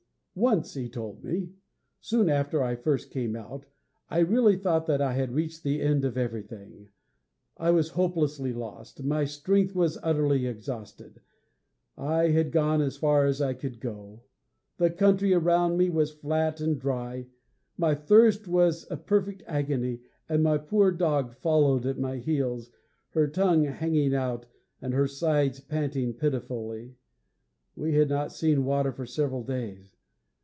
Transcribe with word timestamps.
'Once,' 0.33 0.75
he 0.75 0.87
told 0.87 1.21
me, 1.25 1.49
'soon 1.99 2.29
after 2.29 2.63
I 2.63 2.77
first 2.77 3.11
came 3.11 3.35
out, 3.35 3.65
I 4.09 4.19
really 4.19 4.55
thought 4.55 4.85
that 4.87 5.01
I 5.01 5.11
had 5.11 5.33
reached 5.33 5.61
the 5.61 5.81
end 5.81 6.05
of 6.05 6.17
everything. 6.17 6.87
I 7.57 7.71
was 7.71 7.89
hopelessly 7.89 8.53
lost. 8.53 9.03
My 9.03 9.25
strength 9.25 9.75
was 9.75 9.99
utterly 10.01 10.45
exhausted. 10.47 11.19
I 11.97 12.29
had 12.29 12.53
gone 12.53 12.81
as 12.81 12.95
far 12.95 13.25
as 13.25 13.41
I 13.41 13.53
could 13.53 13.81
go. 13.81 14.21
The 14.77 14.89
country 14.89 15.33
around 15.33 15.75
me 15.75 15.89
was 15.89 16.11
flat 16.13 16.61
and 16.61 16.79
dry; 16.79 17.27
my 17.77 17.93
thirst 17.93 18.47
was 18.47 18.89
a 18.89 18.95
perfect 18.95 19.43
agony; 19.47 19.99
and 20.29 20.41
my 20.41 20.57
poor 20.57 20.91
dog 20.93 21.35
followed 21.35 21.85
at 21.85 21.99
my 21.99 22.19
heels, 22.19 22.71
her 23.09 23.27
tongue 23.27 23.65
hanging 23.65 24.15
out, 24.15 24.45
and 24.81 24.93
her 24.93 25.07
sides 25.09 25.59
panting 25.59 26.13
pitifully. 26.13 26.95
We 27.75 27.95
had 27.95 28.07
not 28.07 28.31
seen 28.31 28.63
water 28.63 28.93
for 28.93 29.05
several 29.05 29.43
days. 29.43 29.97